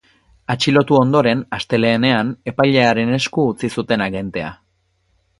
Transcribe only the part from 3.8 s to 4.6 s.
zuten agentea.